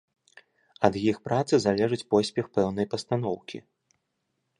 [0.87, 3.57] Ад іх працы залежыць поспех пэўнай пастаноўкі.